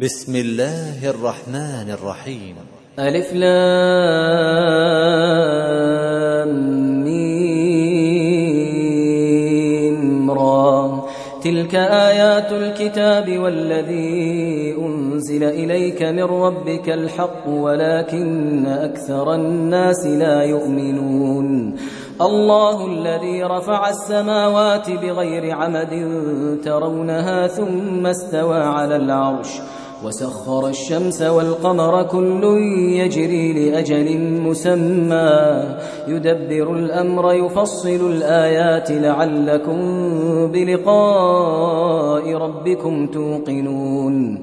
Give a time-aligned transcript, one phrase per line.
[0.00, 2.54] بسم الله الرحمن الرحيم.
[2.98, 3.50] ألف لام
[10.30, 11.04] را
[11.42, 21.76] تلك آيات الكتاب والذي أنزل إليك من ربك الحق ولكن أكثر الناس لا يؤمنون.
[22.20, 26.18] الله الذي رفع السماوات بغير عمد
[26.64, 29.60] ترونها ثم استوى على العرش.
[30.04, 32.44] وسخر الشمس والقمر كل
[33.00, 35.62] يجري لأجل مسمى.
[36.08, 39.78] يدبر الأمر يفصل الآيات لعلكم
[40.52, 44.42] بلقاء ربكم توقنون.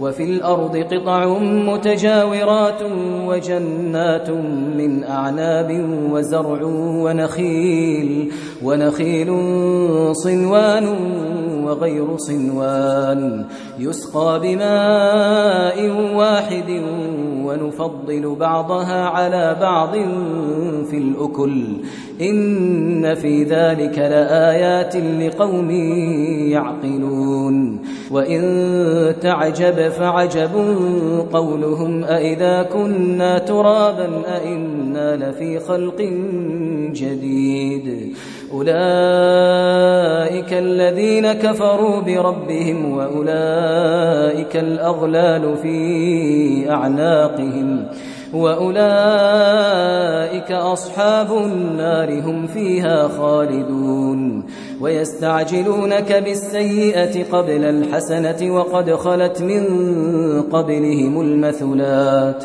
[0.00, 2.82] وفي الأرض قطع متجاورات
[3.26, 4.30] وجنات
[4.76, 6.62] من أعناب وزرع
[7.04, 8.32] ونخيل
[8.64, 9.28] ونخيل
[10.12, 10.88] صنوان
[11.64, 13.44] وغير صنوان.
[13.78, 16.82] يسقى بماء واحد
[17.44, 19.92] ونفضل بعضها على بعض
[20.90, 21.64] في الأكل.
[22.20, 25.70] إن في ذلك لآيات لقوم
[26.50, 27.82] يعقلون.
[28.10, 28.42] وإن
[29.20, 30.50] تعجب فعجب
[31.32, 36.00] قولهم أئذا كنا ترابا أئنا لفي خلق
[36.92, 38.16] جديد.
[38.52, 47.86] أولئك الذين كفروا بربهم وأولئك الأغلال في أعناقهم.
[48.34, 48.92] وأولئك
[50.52, 54.44] أصحاب النار هم فيها خالدون.
[54.80, 59.64] ويستعجلونك بالسيئة قبل الحسنة وقد خلت من
[60.42, 62.44] قبلهم المثلات.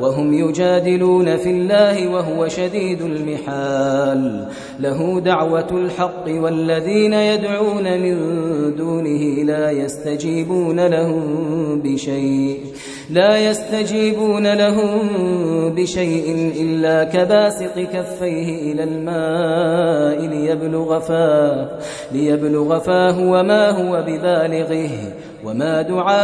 [0.00, 4.48] وهم يجادلون في الله وهو شديد المحال.
[4.80, 8.16] له دعوة الحق والذين يدعون من
[8.76, 11.22] دونه لا يستجيبون لهم
[11.84, 12.60] بشيء.
[13.10, 14.98] لا يستجيبون لهم
[15.74, 19.95] بشيء إلا كباسط كفيه إلى الماء.
[20.56, 21.68] ليبلغ فاه
[22.12, 24.90] ليبلغ فاه وما هو ببالغه
[25.44, 26.16] وما دعاء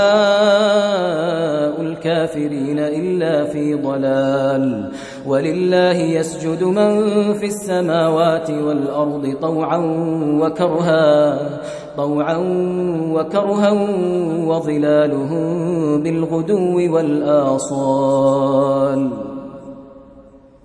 [1.81, 4.91] الكافرين إلا في ضلال.
[5.27, 9.77] ولله يسجد من في السماوات والأرض طوعا
[10.41, 11.39] وكرها
[11.97, 12.37] طوعا
[13.13, 13.71] وكرها
[14.47, 17.73] وظلالهم بالغدو والآصال.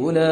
[0.00, 0.22] أولئك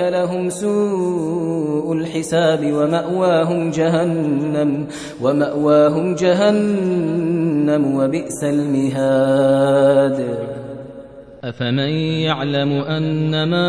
[0.00, 4.86] لهم سوء الحساب ومأواهم جهنم
[5.22, 10.38] ومأواهم جهنم وبئس المهاد.
[11.44, 11.90] أفمن
[12.22, 13.68] يعلم أن ما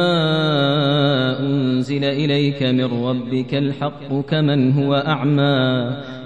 [1.39, 5.93] أنزل إليك من ربك الحق كمن هو أعمى؟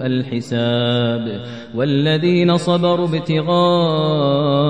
[0.00, 1.40] الحساب
[1.74, 4.62] والذين صبروا ابتغاء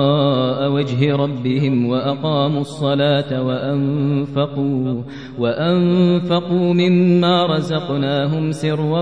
[0.71, 5.01] وجه ربهم وأقاموا الصلاة وأنفقوا
[5.39, 9.01] وأنفقوا مما رزقناهم سرا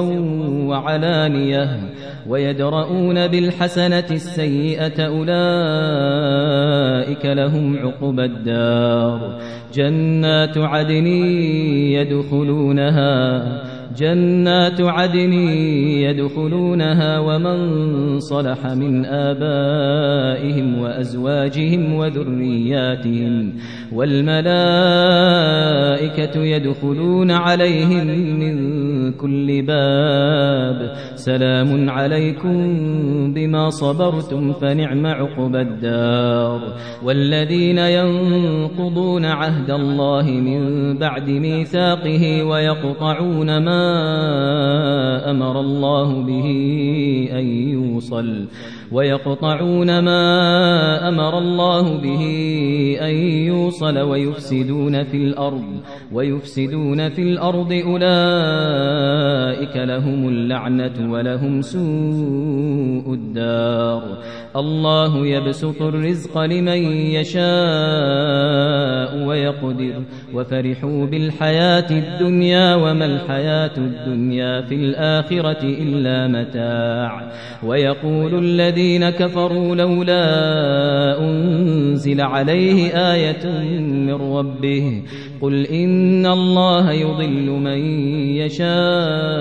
[0.68, 1.80] وعلانية
[2.28, 5.32] ويدرؤون بالحسنة السيئة أولئك
[7.26, 9.40] لهم عقبى الدار
[9.74, 11.08] جنات عدن
[11.98, 15.34] يدخلونها جنات عدن
[16.04, 23.54] يدخلونها ومن صلح من آبائهم وأزواجهم وذرياتهم
[23.94, 24.42] والملائكة
[26.40, 28.08] يدخلون عليهم
[28.40, 28.72] من
[29.12, 32.54] كل باب سلام عليكم
[33.34, 36.62] بما صبرتم فنعم عقب الدار
[37.04, 43.81] والذين ينقضون عهد الله من بعد ميثاقه ويقطعون ما
[45.32, 46.48] أمر الله به
[47.32, 48.46] أن يوصل.
[48.92, 52.24] ويقطعون ما أمر الله به
[53.02, 53.98] أن يوصل.
[53.98, 55.64] ويفسدون في الأرض.
[56.12, 59.21] ويفسدون في الأرض أولئك
[59.76, 64.04] لهم اللعنة ولهم سوء الدار.
[64.56, 66.84] الله يبسط الرزق لمن
[67.18, 67.42] يشاء
[69.28, 69.94] ويقدر.
[70.34, 77.32] وفرحوا بالحياة الدنيا وما الحياة الدنيا في الآخرة إلا متاع.
[77.64, 80.22] ويقول الذين كفروا لولا
[81.20, 85.04] أنزل عليه آية من ربه
[85.42, 87.80] قل إن الله يضل من
[88.38, 89.41] يشاء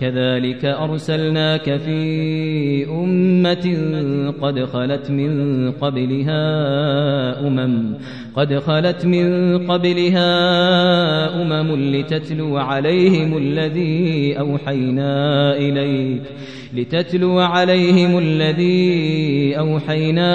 [0.00, 2.00] كذلك أرسلناك في
[2.90, 3.66] أمة
[4.42, 6.42] قد خلت من قبلها
[7.46, 7.94] أمم
[8.34, 10.32] قد خلت من قبلها
[11.42, 15.12] أمم لتتلو عليهم الذي أوحينا
[15.56, 16.22] إليك.
[16.76, 20.32] لتتلو عليهم الذي أوحينا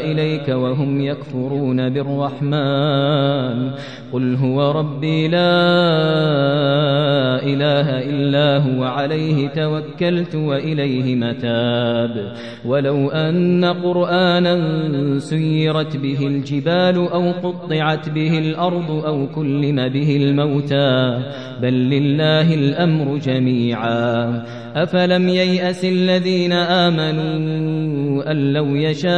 [0.00, 3.70] إليك وهم يكفرون بالرحمن.
[4.12, 5.38] قل هو ربي لا
[7.42, 12.32] إله إلا هو عليه توكلت وإليه متاب.
[12.64, 14.54] ولو أن قرآنا
[15.18, 21.22] سيرت به الجبال أو قطعت به الأرض أو كلم به الموتى.
[21.62, 24.42] بل لله الأمر جميعا.
[24.76, 29.12] أفلم ييأس الذين آمنوا أن لو يشاء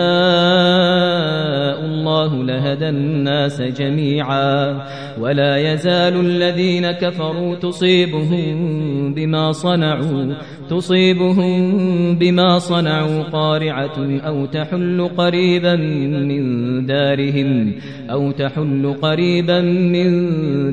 [1.85, 4.83] الله لهدى الناس جميعا
[5.21, 10.35] ولا يزال الذين كفروا تصيبهم بما صنعوا
[10.71, 11.75] تصيبهم
[12.19, 16.43] بما صنعوا قارعة أو تحل قريبا من
[16.87, 17.73] دارهم
[18.11, 20.11] أو تحل قريبا من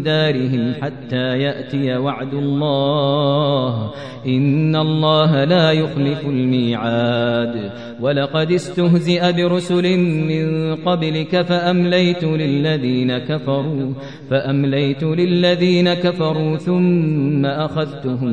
[0.04, 3.92] دارهم حتى يأتي وعد الله.
[4.28, 7.72] إن الله لا يخلف الميعاد.
[8.02, 13.94] ولقد استهزئ برسل من قبلك فأمليت للذين كفروا
[14.30, 18.33] فأمليت للذين كفروا ثم أخذتهم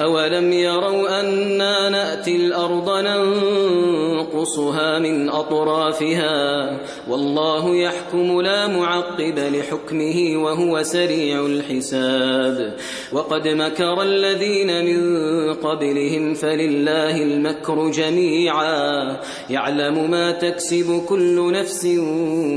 [0.00, 6.70] أولم يروا أنا نأتي الأرض ننقصها من أطرافها
[7.08, 12.76] والله يحكم لا معقب لحكمه وهو سريع الحساب
[13.12, 19.16] وقد مكر الذين من قبلهم فلله المكر جميعا
[19.50, 21.88] يعلم ما تكسب كل نفس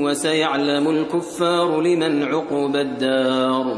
[0.04, 3.78] وسيعلم الكفار لمن عقب الدار